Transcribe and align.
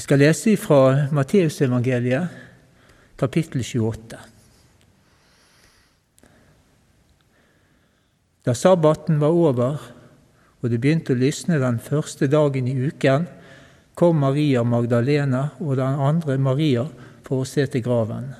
Vi 0.00 0.04
skal 0.06 0.22
lese 0.22 0.54
fra 0.56 1.08
Matteusevangeliet, 1.12 2.36
kapittel 3.20 3.60
28. 3.60 4.16
Da 8.48 8.54
sabbaten 8.56 9.20
var 9.20 9.36
over 9.36 9.76
og 10.62 10.72
det 10.72 10.80
begynte 10.80 11.12
å 11.12 11.20
lysne 11.20 11.60
den 11.60 11.76
første 11.84 12.30
dagen 12.32 12.72
i 12.72 12.78
uken, 12.80 13.28
kom 13.92 14.24
Maria 14.24 14.64
Magdalena 14.64 15.50
og 15.60 15.76
den 15.82 16.00
andre 16.08 16.40
Maria 16.40 16.88
for 17.28 17.44
å 17.44 17.52
se 17.52 17.68
til 17.68 17.84
graven. 17.84 18.32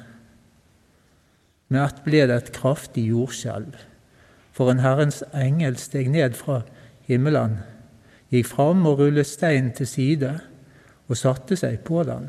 Med 1.68 1.84
ett 1.84 2.04
ble 2.08 2.24
det 2.24 2.40
et 2.40 2.52
kraftig 2.56 3.10
jordskjelv, 3.12 3.76
for 4.56 4.72
en 4.72 4.80
Herrens 4.80 5.20
engel 5.36 5.76
steg 5.76 6.08
ned 6.08 6.40
fra 6.40 6.62
himmelen, 7.04 7.60
gikk 8.32 8.48
fram 8.48 8.88
og 8.88 9.04
rullet 9.04 9.28
steinen 9.28 9.76
til 9.76 9.98
side 9.98 10.38
og 11.10 11.18
satte 11.18 11.58
seg 11.58 11.80
på 11.86 12.04
den. 12.06 12.28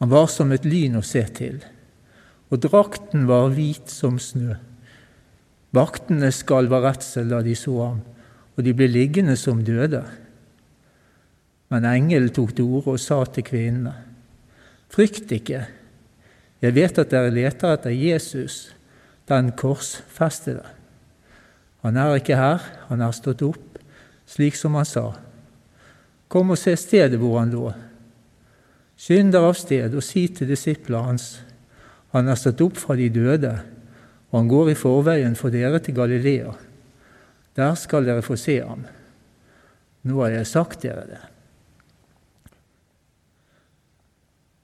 Han 0.00 0.10
var 0.10 0.26
som 0.32 0.50
et 0.52 0.66
lyn 0.66 0.98
å 0.98 1.04
se 1.06 1.22
til, 1.36 1.60
og 2.50 2.62
drakten 2.64 3.28
var 3.30 3.52
hvit 3.54 3.92
som 3.92 4.18
snø. 4.18 4.56
Vaktene 5.76 6.32
skalv 6.34 6.72
av 6.74 6.88
redsel 6.88 7.30
da 7.30 7.44
de 7.46 7.54
så 7.54 7.76
ham, 7.78 8.00
og 8.56 8.64
de 8.66 8.74
ble 8.74 8.88
liggende 8.90 9.36
som 9.38 9.62
døde. 9.62 10.02
Men 11.70 11.86
engelen 11.86 12.32
tok 12.34 12.56
til 12.56 12.66
orde 12.66 12.96
og 12.96 13.02
sa 13.02 13.22
til 13.24 13.46
kvinnene.: 13.46 13.94
Frykt 14.90 15.30
ikke, 15.30 15.68
jeg 16.60 16.74
vet 16.74 16.98
at 16.98 17.12
dere 17.12 17.30
leter 17.30 17.76
etter 17.76 17.94
Jesus, 17.94 18.74
den 19.30 19.52
korsfestede. 19.54 20.66
Han 21.86 21.96
er 21.96 22.18
ikke 22.18 22.36
her, 22.36 22.64
han 22.90 23.00
er 23.00 23.14
stått 23.14 23.44
opp, 23.46 23.78
slik 24.26 24.58
som 24.58 24.74
han 24.74 24.88
sa. 24.88 25.12
Kom 26.30 26.52
og 26.54 26.60
se 26.60 26.76
stedet 26.78 27.18
hvor 27.18 27.40
han 27.40 27.50
lå. 27.50 27.66
Skynd 29.00 29.32
dere 29.34 29.50
av 29.50 29.56
sted 29.58 29.94
og 29.96 30.04
si 30.04 30.26
til 30.30 30.50
disiplene 30.52 31.08
hans, 31.08 31.28
han 32.14 32.28
er 32.30 32.38
stått 32.38 32.62
opp 32.62 32.78
fra 32.78 32.96
de 32.98 33.08
døde, 33.12 33.52
og 34.30 34.36
han 34.38 34.50
går 34.50 34.72
i 34.72 34.78
forveien 34.78 35.36
for 35.38 35.50
dere 35.54 35.80
til 35.82 35.96
Galilea. 35.96 36.52
Der 37.58 37.74
skal 37.78 38.06
dere 38.06 38.22
få 38.22 38.36
se 38.38 38.60
ham. 38.62 38.84
Nå 40.06 40.22
har 40.22 40.34
jeg 40.36 40.50
sagt 40.50 40.84
dere 40.86 41.06
det. 41.08 41.20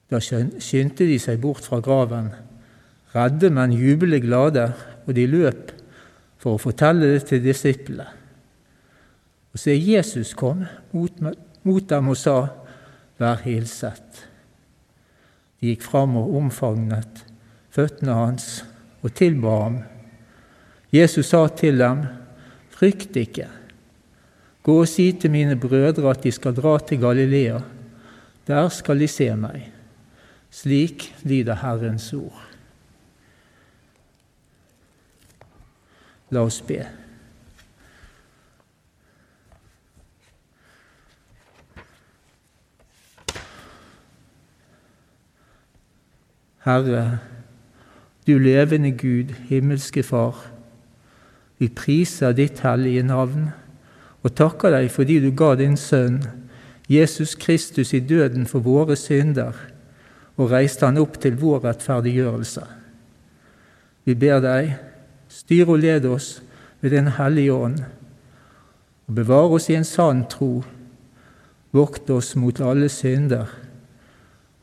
Da 0.07 0.21
skyndte 0.23 1.07
de 1.07 1.17
seg 1.19 1.41
bort 1.43 1.65
fra 1.67 1.81
graven, 1.83 2.29
redde, 3.11 3.51
men 3.51 3.75
jublende 3.75 4.21
glade, 4.23 4.69
og 5.03 5.15
de 5.15 5.25
løp 5.27 5.73
for 6.39 6.55
å 6.55 6.61
fortelle 6.61 7.09
det 7.11 7.25
til 7.27 7.43
disiplene. 7.43 8.07
Og 9.51 9.59
se, 9.59 9.73
Jesus 9.73 10.35
kom 10.37 10.63
mot, 10.93 11.19
mot 11.67 11.83
dem 11.89 12.13
og 12.13 12.19
sa, 12.19 12.37
Vær 13.17 13.41
hilset. 13.41 14.23
De 15.57 15.71
gikk 15.71 15.81
fram 15.81 16.13
og 16.19 16.35
omfavnet 16.37 17.23
føttene 17.73 18.13
hans 18.13 18.61
og 19.01 19.13
tilba 19.17 19.53
ham. 19.63 19.77
Jesus 20.93 21.33
sa 21.33 21.47
til 21.49 21.81
dem, 21.81 22.05
Frykt 22.77 23.17
ikke. 23.17 23.47
Gå 24.61 24.75
og 24.83 24.89
si 24.91 25.07
til 25.17 25.31
mine 25.33 25.55
brødre 25.57 26.11
at 26.11 26.21
de 26.21 26.31
skal 26.31 26.53
dra 26.53 26.75
til 26.77 27.01
Galilea. 27.01 27.57
Der 28.45 28.69
skal 28.69 29.01
de 29.01 29.07
se 29.09 29.31
meg. 29.33 29.71
Slik 30.53 31.07
lyder 31.23 31.57
Herrens 31.63 32.11
ord. 32.13 32.43
La 36.29 36.43
oss 36.43 36.61
be. 36.61 36.83
Herre, 46.67 47.19
du 48.27 48.37
levende 48.37 48.91
Gud, 48.91 49.31
himmelske 49.47 50.03
Far. 50.03 50.35
Vi 51.59 51.69
priser 51.71 52.33
ditt 52.35 52.59
hellige 52.59 53.05
navn 53.07 53.45
og 54.19 54.33
takker 54.35 54.75
deg 54.75 54.89
fordi 54.91 55.21
du 55.23 55.29
ga 55.31 55.53
din 55.55 55.77
Sønn, 55.79 56.19
Jesus 56.91 57.37
Kristus, 57.39 57.93
i 57.95 58.03
døden 58.03 58.43
for 58.51 58.59
våre 58.67 58.99
synder 58.99 59.55
og 60.35 60.51
reiste 60.51 60.83
han 60.83 60.99
opp 60.99 61.15
til 61.23 61.39
vår 61.39 61.63
rettferdiggjørelse. 61.69 62.67
Vi 64.03 64.19
ber 64.19 64.43
deg, 64.43 64.75
styr 65.31 65.71
og 65.71 65.79
led 65.87 66.03
oss 66.11 66.41
ved 66.83 66.91
Din 66.91 67.13
Hellige 67.15 67.55
Ånd, 67.55 67.79
og 69.07 69.15
bevare 69.15 69.55
oss 69.55 69.71
i 69.71 69.79
en 69.79 69.87
sann 69.87 70.27
tro, 70.27 70.65
vokt 71.71 72.11
oss 72.11 72.35
mot 72.35 72.59
alle 72.59 72.91
synder, 72.91 73.55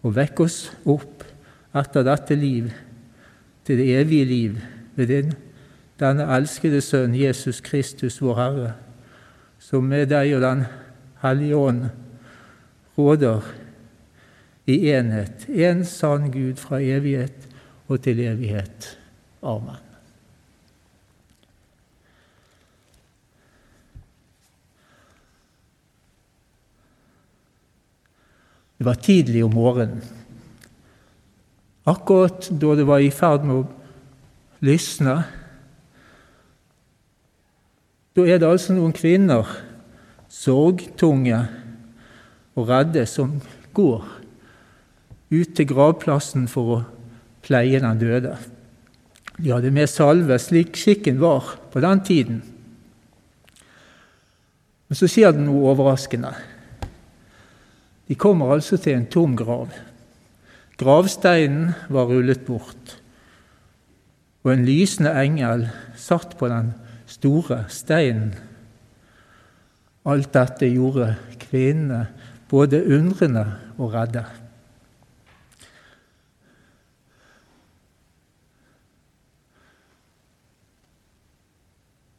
og 0.04 0.18
vekk 0.20 0.44
oss 0.44 0.66
opp 0.84 1.30
etter 1.74 2.06
dette 2.06 2.36
liv 2.38 2.70
til 3.64 3.80
det 3.80 3.88
evige 4.00 4.24
liv 4.24 4.56
ved 4.94 5.10
din, 5.10 5.32
denne 6.00 6.26
elskede 6.36 6.80
Sønn 6.84 7.14
Jesus 7.14 7.60
Kristus, 7.64 8.20
vår 8.22 8.38
Herre, 8.38 8.72
som 9.58 9.86
med 9.88 10.06
deg 10.10 10.34
og 10.36 10.42
Den 10.44 10.64
hellige 11.22 11.56
ånd 11.56 11.86
råder 12.98 13.46
i 14.66 14.76
enhet, 14.92 15.48
en 15.48 15.84
sann 15.84 16.30
Gud 16.32 16.60
fra 16.60 16.80
evighet 16.82 17.48
og 17.88 18.00
til 18.02 18.20
evighet. 18.20 18.94
Amen. 19.42 19.80
Det 28.78 28.86
var 28.86 28.94
tidlig 29.00 29.44
om 29.44 29.54
morgenen. 29.54 30.02
Akkurat 31.84 32.48
da 32.48 32.74
det 32.78 32.86
var 32.88 33.02
i 33.04 33.12
ferd 33.12 33.44
med 33.44 33.60
å 33.60 34.64
lysne, 34.64 35.18
da 38.14 38.24
er 38.30 38.38
det 38.38 38.48
altså 38.48 38.76
noen 38.76 38.94
kvinner, 38.94 39.48
sorgtunge 40.30 41.40
og 42.54 42.70
redde, 42.70 43.04
som 43.10 43.40
går 43.74 44.04
ut 45.34 45.54
til 45.58 45.68
gravplassen 45.68 46.46
for 46.50 46.76
å 46.76 46.82
pleie 47.44 47.80
den 47.82 48.00
døde. 48.00 48.36
De 49.36 49.50
hadde 49.50 49.72
med 49.74 49.90
salve, 49.90 50.38
slik 50.38 50.78
skikken 50.78 51.18
var 51.20 51.56
på 51.72 51.82
den 51.82 52.04
tiden. 52.06 52.42
Men 54.86 54.98
så 54.98 55.08
skjer 55.10 55.34
det 55.34 55.42
noe 55.42 55.72
overraskende. 55.72 56.30
De 58.06 58.14
kommer 58.20 58.54
altså 58.54 58.78
til 58.78 58.94
en 58.94 59.10
tom 59.10 59.34
grav. 59.36 59.74
Gravsteinen 60.78 61.74
var 61.88 62.08
rullet 62.10 62.42
bort, 62.46 62.96
og 64.42 64.52
en 64.52 64.64
lysende 64.66 65.12
engel 65.22 65.68
satt 65.96 66.34
på 66.38 66.48
den 66.50 66.72
store 67.06 67.62
steinen. 67.70 68.34
Alt 70.04 70.32
dette 70.34 70.68
gjorde 70.68 71.14
kvinnene 71.40 72.02
både 72.50 72.82
undrende 72.90 73.44
og 73.78 73.94
redde. 73.94 74.24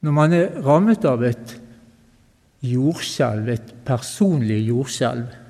Når 0.05 0.13
man 0.13 0.33
er 0.37 0.59
rammet 0.61 1.05
av 1.09 1.23
et 1.25 1.55
jordskjelv, 2.65 3.47
et 3.49 3.71
personlig 3.85 4.59
jordskjelv, 4.67 5.44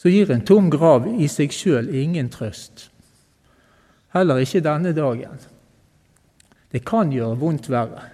så 0.00 0.08
gir 0.08 0.30
en 0.32 0.44
tom 0.48 0.70
grav 0.72 1.04
i 1.20 1.28
seg 1.28 1.52
sjøl 1.52 1.90
ingen 1.92 2.30
trøst. 2.32 2.86
Heller 4.14 4.40
ikke 4.40 4.62
denne 4.64 4.94
dagen. 4.96 5.36
Det 6.72 6.80
kan 6.88 7.12
gjøre 7.12 7.36
vondt 7.36 7.68
verre. 7.68 8.06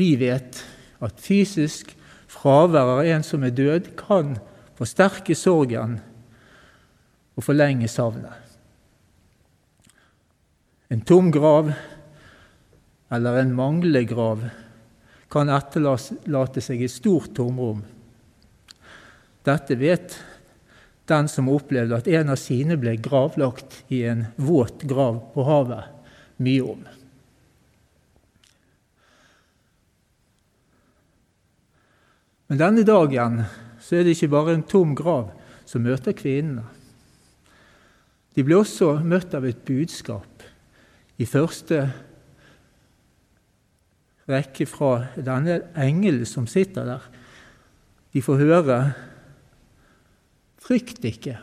Vi 0.00 0.14
vet 0.18 0.62
at 1.04 1.20
fysisk 1.20 1.92
fravær 2.30 2.96
av 2.96 3.04
en 3.04 3.26
som 3.26 3.44
er 3.44 3.52
død, 3.54 3.92
kan 4.00 4.38
forsterke 4.78 5.36
sorgen 5.38 5.98
og 7.36 7.44
forlenge 7.44 7.90
savnet. 7.90 8.40
En 10.88 11.04
tom 11.04 11.28
grav 11.34 11.68
eller 13.12 13.42
en 13.42 13.52
manglende 13.54 14.06
grav 14.08 14.48
kan 15.30 15.52
etterlate 15.52 16.62
seg 16.64 16.84
et 16.86 16.92
stort 16.92 17.34
tomrom. 17.36 17.82
Dette 19.44 19.76
vet 19.76 20.16
den 21.08 21.28
som 21.28 21.50
opplevde 21.52 21.98
at 21.98 22.08
en 22.08 22.32
av 22.32 22.40
sine 22.40 22.78
ble 22.80 22.96
gravlagt 23.04 23.82
i 23.92 24.02
en 24.08 24.24
våt 24.40 24.86
grav 24.88 25.20
på 25.34 25.44
havet, 25.44 25.90
mye 26.40 26.64
om. 26.64 26.84
Men 32.48 32.60
denne 32.60 32.84
dagen 32.86 33.42
så 33.84 33.98
er 33.98 34.06
det 34.06 34.16
ikke 34.16 34.32
bare 34.32 34.56
en 34.56 34.64
tom 34.68 34.96
grav 34.96 35.32
som 35.68 35.84
møter 35.84 36.16
kvinnene. 36.16 36.64
De 38.34 38.42
blir 38.42 38.64
også 38.64 38.96
møtt 39.06 39.34
av 39.36 39.44
et 39.46 39.60
budskap 39.66 40.42
i 41.20 41.26
første 41.28 41.84
rekke 44.30 44.66
fra 44.66 44.92
denne 45.14 45.60
engelen 45.78 46.26
som 46.26 46.48
sitter 46.50 46.88
der. 46.88 47.04
De 48.14 48.22
får 48.24 48.40
høre 48.40 48.78
Frykt 50.64 51.04
ikke. 51.04 51.36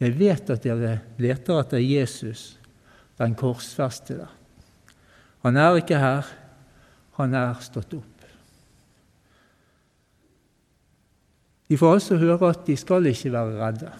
Jeg 0.00 0.16
vet 0.16 0.50
at 0.50 0.64
dere 0.64 0.94
leter 1.20 1.60
etter 1.60 1.82
Jesus, 1.84 2.54
den 3.20 3.36
korsfestede. 3.38 4.26
Han 5.44 5.56
er 5.60 5.78
ikke 5.80 6.00
her, 6.00 6.28
han 7.20 7.36
er 7.36 7.60
stått 7.64 7.94
opp. 7.96 8.06
De 11.70 11.78
får 11.78 11.92
altså 11.94 12.18
høre 12.18 12.50
at 12.50 12.64
de 12.66 12.74
skal 12.80 13.06
ikke 13.06 13.30
være 13.30 13.58
redde. 13.60 13.90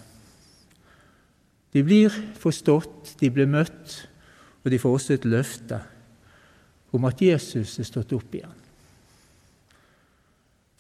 De 1.70 1.84
blir 1.87 2.16
forstått, 2.40 3.14
de 3.20 3.31
blir 3.31 3.46
møtt, 3.46 4.00
og 4.64 4.73
de 4.73 4.81
får 4.81 4.96
også 4.96 5.14
et 5.14 5.28
løfte 5.28 5.78
om 6.96 7.06
at 7.06 7.23
Jesus 7.23 7.78
er 7.78 7.87
stått 7.87 8.16
opp 8.16 8.34
igjen. 8.34 8.60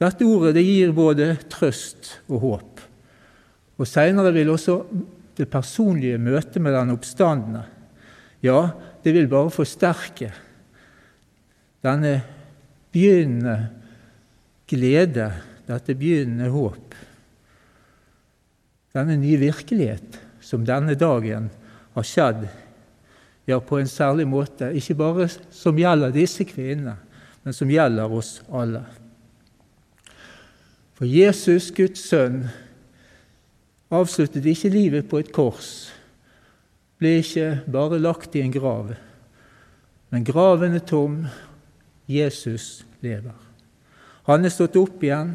Dette 0.00 0.24
ordet 0.24 0.54
det 0.56 0.64
gir 0.64 0.94
både 0.96 1.34
trøst 1.52 2.14
og 2.30 2.40
håp. 2.44 2.80
Og 3.80 3.88
Seinere 3.88 4.32
vil 4.32 4.52
også 4.52 4.78
det 5.36 5.48
personlige 5.52 6.20
møtet 6.20 6.60
med 6.62 6.74
den 6.76 6.94
oppstandende 6.94 7.66
ja, 8.40 8.70
det 9.04 9.12
vil 9.12 9.28
bare 9.28 9.52
forsterke 9.52 10.30
denne 11.84 12.14
begynnende 12.92 13.56
glede, 14.68 15.28
dette 15.68 15.96
begynnende 15.96 16.50
håp. 16.52 16.96
Denne 18.96 19.16
nye 19.20 19.38
virkelighet 19.40 20.18
som 20.44 20.64
denne 20.66 20.96
dagen 20.98 21.50
har 21.94 22.06
skjedd, 22.06 22.46
ja, 23.48 23.58
på 23.60 23.80
en 23.80 23.88
særlig 23.90 24.26
måte, 24.28 24.70
ikke 24.76 24.96
bare 24.98 25.28
som 25.28 25.78
gjelder 25.78 26.14
disse 26.14 26.46
kvinnene, 26.48 26.96
men 27.44 27.56
som 27.56 27.70
gjelder 27.70 28.12
oss 28.12 28.38
alle. 28.52 28.82
For 31.00 31.08
Jesus, 31.08 31.70
Guds 31.72 32.02
sønn, 32.10 32.42
avsluttet 33.88 34.44
ikke 34.44 34.68
livet 34.68 35.06
på 35.08 35.22
et 35.22 35.30
kors, 35.32 35.88
ble 37.00 37.14
ikke 37.22 37.62
bare 37.72 37.96
lagt 37.96 38.34
i 38.36 38.42
en 38.44 38.52
grav, 38.52 38.90
men 40.12 40.26
graven 40.28 40.74
er 40.76 40.82
tom, 40.84 41.22
Jesus 42.04 42.82
lever. 43.00 43.32
Han 44.28 44.44
er 44.44 44.52
stått 44.52 44.76
opp 44.76 45.00
igjen. 45.00 45.30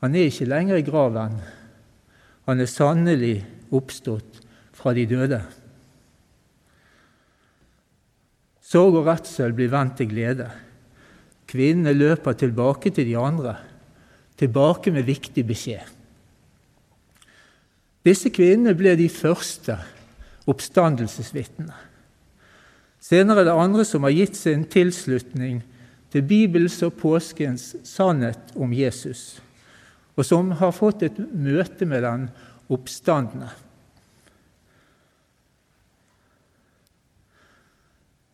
Han 0.00 0.16
er 0.16 0.30
ikke 0.30 0.48
lenger 0.48 0.80
i 0.80 0.86
graven. 0.86 1.34
Han 2.48 2.62
er 2.64 2.70
sannelig 2.70 3.34
oppstått 3.68 4.40
fra 4.78 4.94
de 4.96 5.04
døde. 5.10 5.42
Sorg 8.64 8.96
og 9.02 9.10
redsel 9.10 9.52
blir 9.52 9.68
vendt 9.74 9.98
til 10.00 10.08
glede. 10.14 10.48
Kvinnene 11.52 11.92
løper 11.92 12.38
tilbake 12.40 12.94
til 12.96 13.10
de 13.10 13.18
andre 13.20 13.58
tilbake 14.42 14.90
med 14.90 15.06
viktig 15.06 15.44
beskjed. 15.46 15.86
Disse 18.02 18.32
kvinnene 18.34 18.74
ble 18.74 18.96
de 18.98 19.06
første 19.12 19.76
oppstandelsesvitnene. 20.50 21.76
Senere 23.02 23.42
er 23.42 23.50
det 23.50 23.58
andre 23.58 23.86
som 23.86 24.06
har 24.06 24.14
gitt 24.14 24.38
sin 24.38 24.64
tilslutning 24.70 25.60
til 26.12 26.26
Bibels 26.26 26.80
og 26.86 26.96
påskens 26.98 27.72
sannhet 27.86 28.52
om 28.58 28.74
Jesus, 28.74 29.40
og 30.18 30.26
som 30.26 30.52
har 30.58 30.74
fått 30.74 31.06
et 31.06 31.18
møte 31.18 31.86
med 31.88 32.02
den 32.04 32.28
oppstandende. 32.72 33.50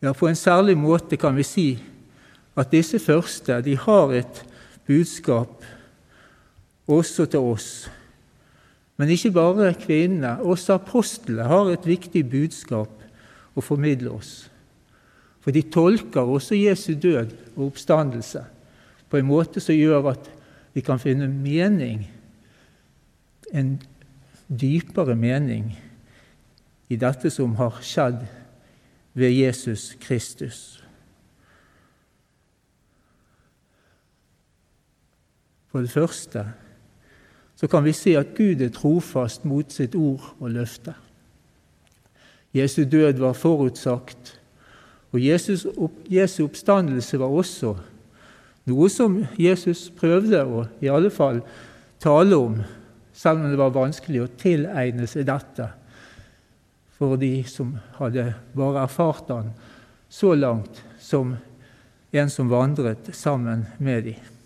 Ja, 0.01 0.13
På 0.13 0.29
en 0.29 0.37
særlig 0.39 0.77
måte 0.79 1.19
kan 1.19 1.37
vi 1.37 1.45
si 1.45 1.71
at 2.59 2.71
disse 2.71 3.01
første 3.03 3.61
de 3.63 3.77
har 3.77 4.13
et 4.15 4.45
budskap 4.87 5.65
også 6.89 7.27
til 7.29 7.45
oss. 7.45 7.89
Men 8.99 9.13
ikke 9.15 9.31
bare 9.31 9.75
kvinnene. 9.79 10.39
Også 10.43 10.75
apostlene 10.75 11.47
har 11.47 11.71
et 11.71 11.87
viktig 11.87 12.25
budskap 12.31 13.05
å 13.55 13.65
formidle 13.65 14.11
oss. 14.17 14.49
For 15.45 15.55
de 15.55 15.63
tolker 15.63 16.27
også 16.27 16.59
Jesu 16.59 16.95
død 16.99 17.31
og 17.57 17.71
oppstandelse 17.71 18.45
på 19.09 19.17
en 19.17 19.29
måte 19.29 19.63
som 19.65 19.77
gjør 19.77 20.11
at 20.11 20.27
vi 20.75 20.83
kan 20.85 21.01
finne 21.01 21.29
mening, 21.33 22.03
en 23.57 23.79
dypere 24.49 25.17
mening, 25.17 25.71
i 26.89 26.97
dette 27.01 27.31
som 27.33 27.55
har 27.57 27.81
skjedd 27.85 28.21
ved 29.17 29.33
Jesus 29.33 29.95
Kristus. 30.01 30.61
For 35.73 35.85
det 35.85 35.93
første 35.93 36.45
så 37.59 37.67
kan 37.67 37.85
vi 37.85 37.93
se 37.93 38.15
at 38.19 38.37
Gud 38.37 38.63
er 38.63 38.71
trofast 38.75 39.45
mot 39.49 39.73
sitt 39.75 39.97
ord 39.99 40.23
og 40.39 40.53
løfte. 40.55 40.95
Jesu 42.55 42.85
død 42.85 43.19
var 43.19 43.35
forutsagt, 43.37 44.35
og 45.13 45.25
Jesus, 45.25 45.67
Jesu 46.11 46.45
oppstandelse 46.45 47.19
var 47.19 47.33
også 47.33 47.75
noe 48.69 48.89
som 48.93 49.23
Jesus 49.41 49.89
prøvde 49.97 50.45
å 50.45 50.67
i 50.85 50.91
alle 50.93 51.11
fall 51.11 51.41
tale 52.01 52.37
om, 52.37 52.61
selv 53.13 53.43
om 53.43 53.51
det 53.51 53.59
var 53.59 53.75
vanskelig 53.75 54.23
å 54.23 54.31
tilegne 54.39 55.09
seg 55.11 55.27
dette 55.29 55.71
for 56.99 57.19
de 57.19 57.45
som 57.47 57.77
hadde 57.99 58.33
bare 58.59 58.83
erfart 58.85 59.31
han 59.31 59.53
så 60.11 60.35
langt 60.35 60.83
som 61.01 61.37
en 62.11 62.31
som 62.33 62.51
vandret 62.51 63.11
sammen 63.15 63.67
med 63.79 64.09
dem. 64.09 64.38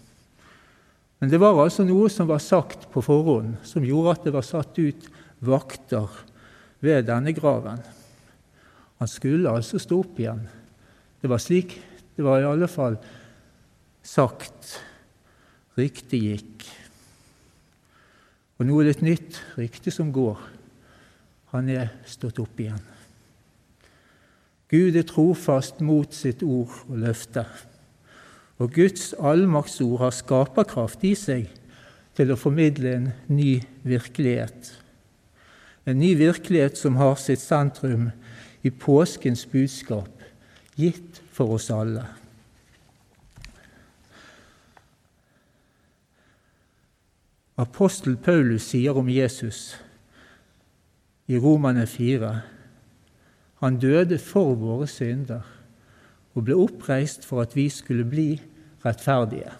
Men 1.22 1.30
det 1.30 1.38
var 1.38 1.54
altså 1.62 1.84
noe 1.86 2.08
som 2.10 2.26
var 2.26 2.40
sagt 2.42 2.88
på 2.90 2.98
forhånd, 3.06 3.54
som 3.62 3.84
gjorde 3.86 4.16
at 4.16 4.24
det 4.26 4.32
var 4.34 4.42
satt 4.42 4.74
ut 4.82 5.04
vakter 5.38 6.10
ved 6.82 7.06
denne 7.06 7.30
graven. 7.36 7.78
Han 8.98 9.10
skulle 9.10 9.52
altså 9.54 9.78
stå 9.78 10.00
opp 10.02 10.18
igjen. 10.18 10.42
Det 11.22 11.30
var 11.30 11.38
slik 11.38 11.78
det 12.16 12.26
var 12.26 12.42
i 12.42 12.48
alle 12.50 12.66
fall 12.66 12.98
sagt. 14.02 14.74
Ryktet 15.78 16.18
gikk. 16.18 16.66
Og 18.58 18.66
nå 18.66 18.80
er 18.80 18.90
det 18.90 18.96
et 18.98 19.06
nytt 19.06 19.38
rykte 19.54 19.94
som 19.94 20.10
går. 20.12 20.42
Han 21.54 21.70
er 21.70 21.94
stått 22.02 22.42
opp 22.42 22.58
igjen. 22.60 22.82
Gud 24.74 24.98
er 24.98 25.06
trofast 25.06 25.78
mot 25.86 26.10
sitt 26.18 26.42
ord 26.42 26.82
og 26.88 26.98
løfte. 26.98 27.46
Og 28.62 28.70
Guds 28.70 29.10
allmaktsord 29.18 29.98
har 30.04 30.14
skaperkraft 30.14 31.02
i 31.02 31.16
seg 31.18 31.48
til 32.14 32.30
å 32.30 32.38
formidle 32.38 32.92
en 32.94 33.08
ny 33.32 33.56
virkelighet. 33.82 34.68
En 35.88 35.98
ny 35.98 36.12
virkelighet 36.14 36.78
som 36.78 37.00
har 37.00 37.16
sitt 37.18 37.42
sentrum 37.42 38.12
i 38.62 38.70
påskens 38.70 39.42
budskap, 39.50 40.12
gitt 40.78 41.18
for 41.34 41.56
oss 41.56 41.72
alle. 41.74 42.04
Apostel 47.58 48.14
Paulus 48.16 48.70
sier 48.70 48.94
om 48.96 49.10
Jesus 49.10 49.72
i 51.26 51.38
Romane 51.38 51.88
4 51.90 52.30
han 53.62 53.82
døde 53.82 54.18
for 54.22 54.54
våre 54.58 54.86
synder 54.90 55.44
og 56.32 56.46
ble 56.46 56.56
oppreist 56.58 57.26
for 57.26 57.44
at 57.44 57.54
vi 57.58 57.68
skulle 57.70 58.06
bli 58.08 58.30
rettferdige. 58.84 59.52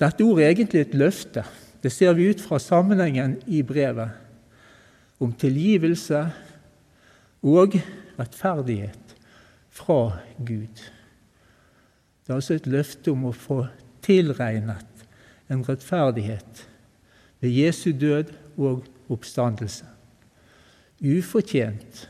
Dette 0.00 0.24
ordet 0.24 0.44
er 0.44 0.54
egentlig 0.54 0.80
et 0.80 0.94
løfte. 0.94 1.44
Det 1.82 1.92
ser 1.92 2.12
vi 2.16 2.30
ut 2.30 2.40
fra 2.40 2.58
sammenhengen 2.58 3.38
i 3.46 3.62
brevet 3.62 4.10
om 5.20 5.32
tilgivelse 5.32 6.22
og 7.42 7.76
rettferdighet 8.18 9.16
fra 9.68 10.18
Gud. 10.38 10.84
Det 12.24 12.32
er 12.32 12.34
altså 12.34 12.56
et 12.56 12.68
løfte 12.70 13.12
om 13.12 13.28
å 13.28 13.36
få 13.36 13.64
tilregnet 14.04 15.06
en 15.50 15.64
rettferdighet 15.66 16.64
ved 17.40 17.50
Jesu 17.50 17.90
død 17.92 18.32
og 18.56 18.86
oppstandelse. 19.10 19.88
Ufortjent 21.00 22.06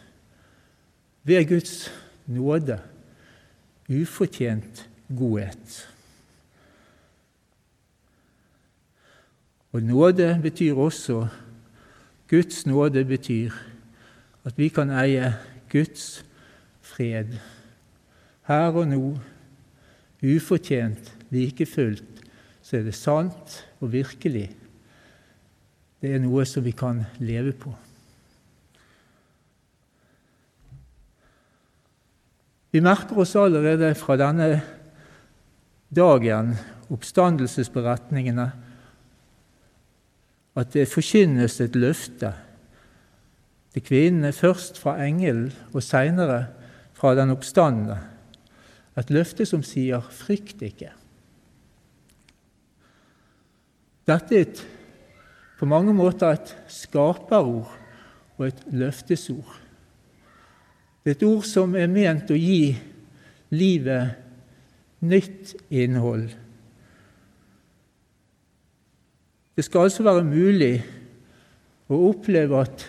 ved 1.22 1.48
Guds 1.48 1.90
nåde. 2.26 2.78
Ufortjent 3.88 4.89
godhet. 5.16 5.88
Og 9.72 9.82
nåde 9.82 10.38
betyr 10.42 10.74
også 10.74 11.28
Guds 12.30 12.66
nåde 12.66 13.04
betyr 13.04 13.50
at 14.44 14.58
vi 14.58 14.68
kan 14.68 14.90
eie 14.90 15.34
Guds 15.70 16.24
fred 16.80 17.36
her 18.46 18.72
og 18.74 18.88
nå, 18.88 19.04
ufortjent, 20.22 21.12
like 21.30 21.66
fullt, 21.66 22.24
så 22.62 22.80
er 22.80 22.82
det 22.86 22.94
sant 22.94 23.60
og 23.80 23.92
virkelig. 23.92 24.48
Det 26.00 26.14
er 26.14 26.22
noe 26.22 26.44
som 26.48 26.64
vi 26.64 26.72
kan 26.74 27.04
leve 27.22 27.52
på. 27.52 27.72
Vi 32.70 32.82
merker 32.82 33.18
oss 33.18 33.34
allerede 33.38 33.94
fra 33.98 34.16
denne 34.18 34.50
dagen, 35.96 36.54
oppstandelsesberetningene, 36.90 38.50
at 40.56 40.72
det 40.74 40.88
forkynnes 40.90 41.60
et 41.62 41.76
løfte 41.78 42.32
til 43.74 43.84
kvinnene, 43.86 44.32
først 44.34 44.78
fra 44.78 44.96
engelen 45.04 45.52
og 45.72 45.82
seinere 45.82 46.46
fra 46.96 47.14
den 47.14 47.30
oppstandende. 47.30 47.98
Et 48.98 49.10
løfte 49.10 49.46
som 49.46 49.62
sier 49.62 50.00
'frykt 50.00 50.62
ikke'. 50.62 50.92
Dette 54.06 54.36
er 54.36 54.40
et, 54.40 54.66
på 55.58 55.66
mange 55.66 55.94
måter 55.94 56.32
et 56.32 56.56
skaperord 56.68 57.70
og 58.38 58.46
et 58.46 58.62
løftesord. 58.72 59.60
Det 61.04 61.10
er 61.10 61.16
et 61.16 61.22
ord 61.22 61.42
som 61.42 61.74
er 61.76 61.86
ment 61.86 62.30
å 62.30 62.34
gi 62.36 62.76
livet 63.50 64.29
nytt 65.00 65.54
innhold. 65.70 66.30
Det 69.56 69.64
skal 69.64 69.88
altså 69.88 70.04
være 70.06 70.24
mulig 70.24 70.74
å 71.90 71.98
oppleve 72.10 72.62
at 72.64 72.84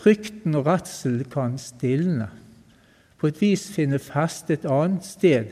frykten 0.00 0.56
og 0.58 0.66
redselen 0.66 1.26
kan 1.30 1.58
stilne, 1.60 2.30
på 3.20 3.28
et 3.28 3.40
vis 3.42 3.66
finne 3.74 4.00
feste 4.00 4.56
et 4.56 4.64
annet 4.64 5.04
sted 5.04 5.50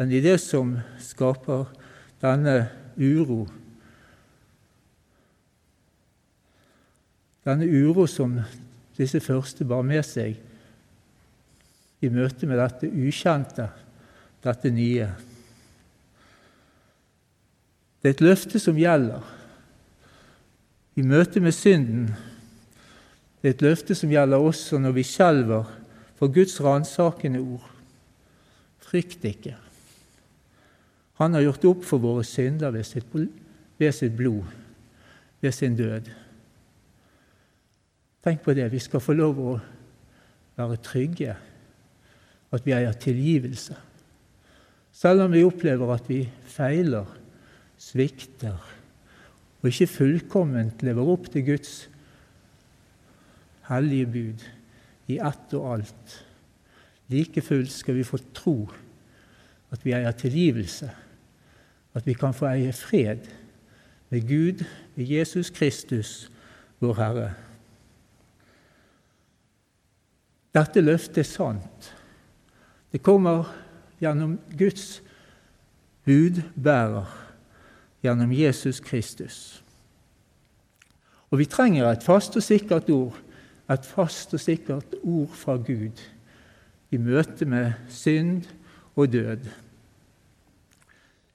enn 0.00 0.10
i 0.10 0.22
det 0.24 0.40
som 0.42 0.72
skaper 0.98 1.68
denne 2.20 2.56
uro. 2.98 3.44
Denne 7.46 7.68
uro 7.70 8.08
som 8.10 8.34
disse 8.98 9.20
første 9.22 9.64
bar 9.64 9.86
med 9.86 10.02
seg 10.04 10.34
i 12.00 12.10
møte 12.10 12.48
med 12.48 12.58
dette 12.58 12.90
ukjente, 12.90 13.68
dette 14.44 14.70
nye. 14.72 15.08
Det 18.00 18.08
er 18.08 18.14
et 18.16 18.24
løfte 18.24 18.60
som 18.62 18.78
gjelder 18.80 19.24
i 20.96 21.04
møte 21.04 21.40
med 21.40 21.52
synden. 21.54 22.08
Det 23.40 23.48
er 23.48 23.54
et 23.54 23.64
løfte 23.64 23.96
som 23.96 24.12
gjelder 24.12 24.40
også 24.40 24.80
når 24.80 24.96
vi 24.96 25.04
skjelver 25.06 25.68
for 26.20 26.32
Guds 26.32 26.56
ransakende 26.64 27.40
ord. 27.40 27.66
Frykt 28.84 29.24
ikke. 29.24 29.56
Han 31.20 31.36
har 31.36 31.44
gjort 31.44 31.68
opp 31.68 31.84
for 31.84 32.00
våre 32.00 32.24
synder 32.24 32.72
ved 32.72 32.84
sitt, 32.88 33.12
ved 33.78 33.92
sitt 33.92 34.16
blod, 34.16 34.48
ved 35.40 35.52
sin 35.52 35.76
død. 35.76 36.08
Tenk 38.24 38.40
på 38.44 38.54
det. 38.56 38.72
Vi 38.72 38.80
skal 38.80 39.00
få 39.00 39.16
lov 39.16 39.40
å 39.40 39.54
være 40.56 40.80
trygge 40.84 41.36
at 42.50 42.66
vi 42.66 42.74
eier 42.76 42.96
tilgivelse. 42.96 43.76
Selv 45.00 45.24
om 45.24 45.32
vi 45.32 45.46
opplever 45.46 45.94
at 45.94 46.08
vi 46.10 46.26
feiler, 46.44 47.08
svikter 47.80 48.58
og 49.60 49.68
ikke 49.70 49.88
fullkomment 49.88 50.82
lever 50.84 51.08
opp 51.08 51.30
til 51.32 51.46
Guds 51.46 51.72
hellige 53.70 54.08
bud 54.12 54.44
i 55.08 55.16
ett 55.24 55.54
og 55.56 55.68
alt. 55.74 56.16
Like 57.08 57.40
fullt 57.44 57.72
skal 57.72 57.96
vi 57.96 58.04
få 58.04 58.20
tro 58.36 58.56
at 59.72 59.84
vi 59.86 59.94
eier 59.96 60.12
tilgivelse, 60.16 60.90
at 61.94 62.06
vi 62.06 62.16
kan 62.18 62.36
få 62.36 62.50
eie 62.50 62.74
fred 62.76 63.24
med 64.10 64.26
Gud 64.28 64.66
med 64.96 65.08
Jesus 65.08 65.50
Kristus, 65.54 66.28
vår 66.80 66.94
Herre. 66.98 67.30
Dette 70.54 70.82
løftet 70.82 71.22
er 71.22 71.30
sant. 71.30 71.90
Det 72.90 73.00
kommer 73.06 73.48
gjennom 74.00 74.38
Guds 74.58 75.02
budbærer, 76.04 77.08
gjennom 78.02 78.32
Jesus 78.32 78.80
Kristus. 78.80 79.62
Og 81.30 81.38
vi 81.38 81.46
trenger 81.46 81.90
et 81.90 82.04
fast 82.04 82.36
og 82.36 82.42
sikkert 82.42 82.90
ord, 82.90 83.16
et 83.70 83.86
fast 83.86 84.34
og 84.34 84.40
sikkert 84.40 84.96
ord 85.02 85.30
fra 85.36 85.56
Gud 85.56 86.00
i 86.90 86.98
møte 86.98 87.46
med 87.46 87.72
synd 87.88 88.48
og 88.96 89.12
død. 89.12 89.44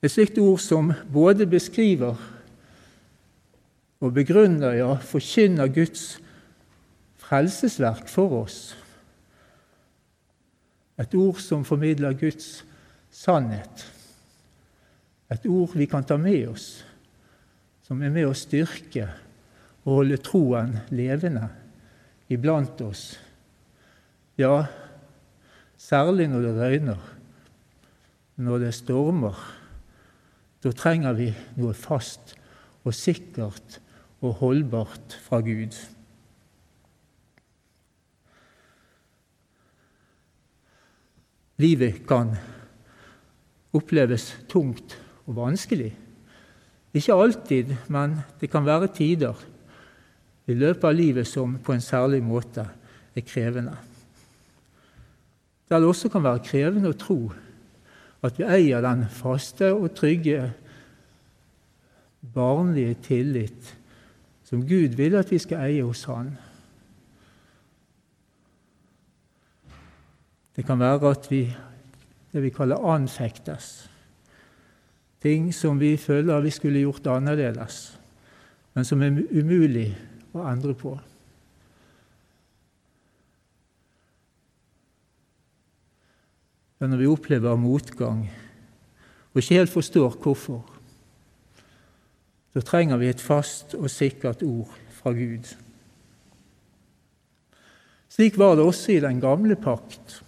Et 0.04 0.12
slikt 0.12 0.38
ord 0.38 0.60
som 0.60 0.92
både 1.14 1.48
beskriver 1.48 2.20
og 4.04 4.14
begrunner, 4.14 4.76
ja, 4.76 4.92
forkynner 5.00 5.72
Guds 5.72 6.20
frelsesverk 7.18 8.10
for 8.12 8.44
oss 8.44 8.76
et 11.02 11.16
ord 11.20 11.42
som 11.44 11.66
formidler 11.68 12.16
Guds 12.18 12.64
sannhet. 13.12 13.86
Et 15.32 15.46
ord 15.50 15.76
vi 15.76 15.88
kan 15.90 16.06
ta 16.06 16.18
med 16.22 16.48
oss, 16.52 16.70
som 17.86 18.02
er 18.02 18.14
med 18.14 18.30
å 18.30 18.38
styrke 18.38 19.08
og 19.86 20.00
holde 20.00 20.20
troen 20.24 20.78
levende 20.96 21.50
iblant 22.32 22.82
oss. 22.86 23.16
Ja, 24.40 24.66
særlig 25.78 26.28
når 26.32 26.48
det 26.48 26.56
røyner, 26.60 27.04
når 28.36 28.66
det 28.66 28.74
stormer. 28.76 29.38
Da 30.64 30.74
trenger 30.74 31.14
vi 31.18 31.30
noe 31.60 31.76
fast 31.78 32.34
og 32.86 32.96
sikkert 32.98 33.80
og 34.26 34.40
holdbart 34.42 35.18
fra 35.26 35.42
Gud. 35.46 35.76
Livet 41.62 42.02
kan 42.08 42.34
oppleves 43.76 44.34
tungt 44.52 44.98
og 45.26 45.38
vanskelig. 45.38 45.94
Ikke 46.96 47.16
alltid, 47.16 47.76
men 47.92 48.18
det 48.40 48.50
kan 48.52 48.66
være 48.66 48.92
tider 48.96 49.40
i 50.48 50.56
løpet 50.56 50.88
av 50.88 50.96
livet 50.96 51.28
som 51.28 51.58
på 51.60 51.74
en 51.74 51.84
særlig 51.84 52.22
måte 52.24 52.68
er 53.16 53.26
krevende. 53.26 53.76
Det 55.66 55.82
også 55.82 56.12
kan 56.14 56.24
være 56.24 56.44
krevende 56.46 56.92
å 56.92 57.00
tro 57.00 57.20
at 58.26 58.38
vi 58.40 58.46
eier 58.46 58.84
den 58.86 59.06
faste 59.12 59.72
og 59.74 59.94
trygge, 59.98 60.52
barnlige 62.36 62.96
tillit 63.06 63.76
som 64.46 64.64
Gud 64.66 64.96
vil 64.98 65.18
at 65.18 65.30
vi 65.30 65.40
skal 65.42 65.66
eie 65.68 65.84
hos 65.86 66.04
Han. 66.10 66.32
Det 70.56 70.66
kan 70.66 70.80
være 70.80 71.12
at 71.12 71.32
vi 71.32 71.44
det 72.36 72.44
vi 72.44 72.52
kaller 72.52 72.84
anfektes. 72.92 73.90
Ting 75.24 75.54
som 75.56 75.80
vi 75.80 75.96
føler 75.98 76.44
vi 76.44 76.52
skulle 76.52 76.82
gjort 76.84 77.08
annerledes, 77.08 78.00
men 78.76 78.86
som 78.86 79.02
er 79.02 79.22
umulig 79.32 79.88
å 80.36 80.44
endre 80.52 80.76
på. 80.76 80.98
Men 86.84 86.92
når 86.92 87.02
vi 87.06 87.08
opplever 87.08 87.56
motgang 87.56 88.26
og 89.32 89.40
ikke 89.40 89.62
helt 89.62 89.72
forstår 89.72 90.20
hvorfor, 90.20 90.60
så 92.52 92.68
trenger 92.68 93.00
vi 93.00 93.14
et 93.14 93.24
fast 93.24 93.78
og 93.80 93.88
sikkert 93.92 94.44
ord 94.44 94.76
fra 95.00 95.16
Gud. 95.16 95.56
Slik 98.12 98.36
var 98.40 98.60
det 98.60 98.68
også 98.68 98.92
i 98.92 99.02
den 99.04 99.24
gamle 99.24 99.56
pakt. 99.56 100.22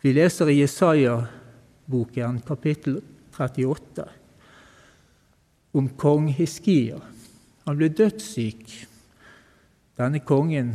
Vi 0.00 0.12
leser 0.16 0.48
i 0.48 0.60
Jesaja-boken, 0.62 2.38
kapittel 2.46 3.02
38, 3.36 4.04
om 5.76 5.88
kong 6.00 6.30
Hiskia. 6.32 6.96
Han 7.66 7.76
ble 7.76 7.90
dødssyk. 7.92 8.62
Denne 10.00 10.22
kongen 10.24 10.70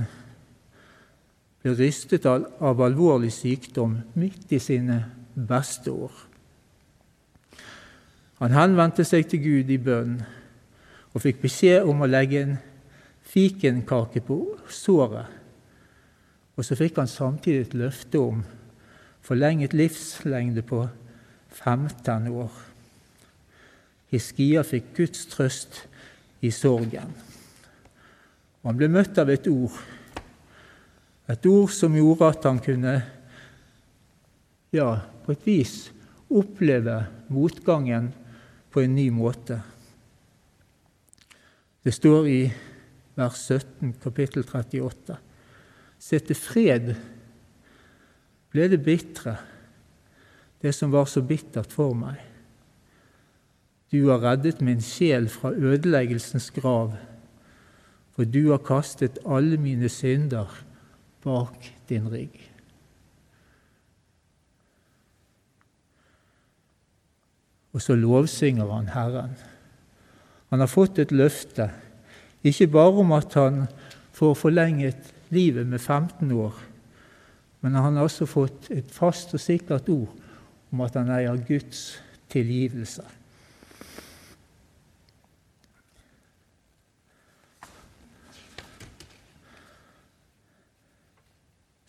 ble 1.64 1.74
rystet 1.80 2.28
av, 2.30 2.46
alvorlig 2.62 3.32
sykdom 3.34 3.96
midt 4.14 4.54
i 4.54 4.60
sine 4.62 5.00
beste 5.34 5.90
år. 5.90 6.14
Han 8.44 8.54
henvendte 8.54 9.08
seg 9.10 9.26
til 9.32 9.42
Gud 9.42 9.72
i 9.74 9.80
bønn 9.82 10.20
og 11.16 11.24
fikk 11.24 11.42
beskjed 11.48 11.88
om 11.90 12.04
å 12.06 12.12
legge 12.12 12.44
en 12.44 12.60
fikenkake 13.26 14.22
på 14.28 14.38
såret. 14.70 15.34
Og 16.54 16.62
så 16.68 16.78
fikk 16.78 17.02
han 17.02 17.10
samtidig 17.10 17.66
et 17.66 17.76
løfte 17.82 18.22
om 18.22 18.46
forlenget 19.26 19.74
livslengde 19.74 20.62
på 20.62 20.86
15 21.50 22.28
år. 22.30 22.52
Hiskia 24.14 24.62
fikk 24.62 24.92
Guds 24.98 25.26
trøst 25.32 25.82
i 26.46 26.52
sorgen. 26.54 27.16
Han 28.66 28.78
ble 28.78 28.90
møtt 28.90 29.18
av 29.22 29.30
et 29.34 29.48
ord, 29.50 29.74
et 31.30 31.46
ord 31.50 31.74
som 31.74 31.96
gjorde 31.98 32.30
at 32.30 32.46
han 32.46 32.62
kunne, 32.62 32.94
ja, 34.74 34.90
på 35.26 35.34
et 35.34 35.46
vis 35.48 35.76
oppleve 36.30 37.00
motgangen 37.34 38.12
på 38.74 38.84
en 38.84 38.96
ny 38.98 39.08
måte. 39.14 39.58
Det 41.86 41.94
står 41.94 42.30
i 42.30 42.40
vers 43.18 43.42
17, 43.50 43.94
kapittel 44.04 44.46
38. 44.46 45.18
Se 46.02 46.20
til 46.22 46.38
fred 46.38 46.94
ble 48.56 48.70
det 48.72 48.80
bitre, 48.86 49.36
det 50.64 50.72
som 50.74 50.94
var 50.94 51.10
så 51.12 51.22
bittert 51.26 51.74
for 51.76 51.94
meg. 51.98 52.22
Du 53.92 54.08
har 54.08 54.24
reddet 54.24 54.64
min 54.66 54.82
sjel 54.84 55.28
fra 55.32 55.52
ødeleggelsens 55.52 56.50
grav, 56.56 56.96
for 58.16 58.28
du 58.28 58.50
har 58.54 58.64
kastet 58.64 59.20
alle 59.28 59.60
mine 59.62 59.92
synder 59.92 60.52
bak 61.26 61.68
din 61.90 62.08
rygg. 62.10 62.36
Og 67.76 67.84
så 67.84 67.98
lovsynger 68.00 68.72
han 68.72 68.94
Herren. 68.94 69.34
Han 70.50 70.64
har 70.64 70.72
fått 70.72 71.02
et 71.04 71.12
løfte, 71.12 71.68
ikke 72.46 72.70
bare 72.72 73.02
om 73.04 73.12
at 73.18 73.36
han 73.36 73.66
får 74.16 74.38
forlenget 74.40 75.12
livet 75.36 75.68
med 75.68 75.82
15 75.82 76.32
år, 76.32 76.56
men 77.66 77.74
han 77.74 77.96
har 77.98 78.06
også 78.06 78.28
fått 78.30 78.68
et 78.70 78.92
fast 78.94 79.32
og 79.34 79.42
sikkert 79.42 79.88
ord 79.90 80.12
om 80.70 80.84
at 80.86 81.00
han 81.00 81.10
eier 81.10 81.40
Guds 81.48 81.96
tilgivelse. 82.30 83.02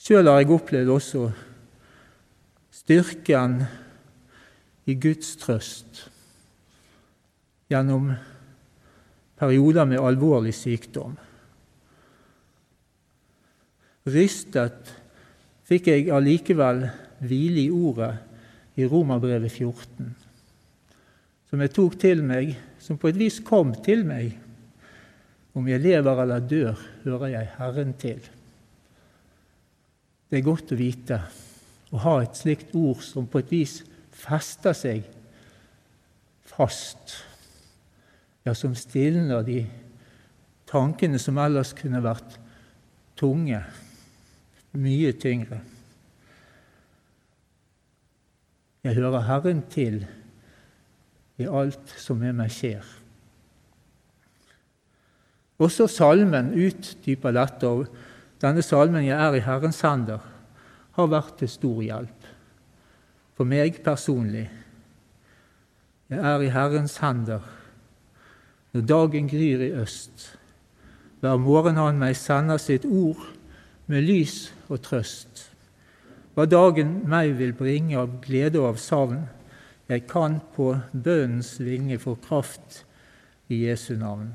Sjøl 0.00 0.33
har 0.33 0.40
jeg 0.40 0.52
opplevd 0.56 0.97
også 0.97 1.28
styrken 2.80 3.61
i 4.88 4.97
Guds 4.97 5.37
trøst 5.45 6.06
gjennom 7.68 8.14
perioder 9.37 9.92
med 9.92 10.00
alvorlig 10.00 10.56
sykdom. 10.56 11.18
Rystet 14.09 15.02
fikk 15.66 15.90
jeg 15.90 16.11
allikevel 16.14 16.85
hvile 17.26 17.64
i 17.64 17.73
ordet 17.75 18.12
i 18.76 18.87
Romerbrevet 18.87 19.50
14, 19.50 20.11
som 21.50 21.62
jeg 21.62 21.73
tok 21.75 21.96
til 22.00 22.23
meg, 22.26 22.52
som 22.78 22.99
på 23.00 23.11
et 23.11 23.18
vis 23.18 23.40
kom 23.44 23.73
til 23.85 24.04
meg. 24.06 24.35
Om 25.56 25.68
jeg 25.70 25.80
lever 25.80 26.23
eller 26.23 26.42
dør, 26.44 26.80
hører 27.06 27.32
jeg 27.32 27.52
Herren 27.56 27.94
til. 27.96 28.20
Det 30.28 30.38
er 30.38 30.44
godt 30.44 30.75
å 30.75 30.78
vite 30.78 31.20
å 31.94 32.02
ha 32.02 32.16
et 32.20 32.37
slikt 32.37 32.75
ord 32.76 33.00
som 33.06 33.28
på 33.30 33.40
et 33.40 33.54
vis 33.54 33.78
fester 34.16 34.76
seg 34.76 35.06
fast, 36.46 37.16
ja, 38.46 38.52
som 38.55 38.74
stilner 38.79 39.42
de 39.46 39.62
tankene 40.68 41.18
som 41.22 41.38
ellers 41.40 41.72
kunne 41.76 42.02
vært 42.05 42.37
tunge, 43.18 43.62
mye 44.81 45.12
tyngre. 45.12 45.61
Jeg 48.87 48.95
hører 48.95 49.27
Herren 49.27 49.65
til 49.71 50.05
i 51.39 51.49
alt 51.49 51.97
som 51.99 52.21
med 52.23 52.37
meg 52.39 52.53
skjer. 52.55 52.85
Også 55.59 55.89
salmen 55.89 56.53
utdyper 56.55 57.35
dette, 57.35 57.67
og 57.67 57.87
denne 58.41 58.62
salmen 58.62 59.05
'Jeg 59.05 59.19
er 59.19 59.35
i 59.35 59.45
Herrens 59.45 59.81
hender' 59.81 60.33
har 60.97 61.07
vært 61.07 61.39
til 61.39 61.49
stor 61.49 61.83
hjelp 61.83 62.29
for 63.37 63.45
meg 63.45 63.83
personlig. 63.85 64.47
Jeg 66.09 66.19
er 66.19 66.41
i 66.41 66.53
Herrens 66.55 66.97
hender 67.03 67.45
når 68.73 68.85
dagen 68.89 69.29
gryr 69.29 69.65
i 69.67 69.73
øst. 69.77 70.39
Hver 71.21 71.37
morgen 71.37 71.77
Han 71.77 71.99
meg 71.99 72.17
sender 72.17 72.61
sitt 72.61 72.85
ord 72.85 73.36
med 73.87 74.07
lys 74.07 74.51
og 74.68 74.83
trøst. 74.87 75.46
Hva 76.35 76.44
dagen 76.51 76.99
meg 77.09 77.37
vil 77.38 77.55
bringe 77.57 77.96
av 78.01 78.18
glede 78.25 78.61
og 78.61 78.75
av 78.75 78.81
savn, 78.83 79.22
jeg 79.87 80.03
kan 80.11 80.40
på 80.57 80.72
bønnens 80.92 81.55
vinge 81.62 81.99
få 82.03 82.16
kraft 82.18 82.83
i 83.49 83.62
Jesu 83.68 83.94
navn. 83.96 84.33